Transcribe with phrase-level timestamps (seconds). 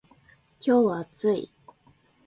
[0.59, 1.51] 今日は暑い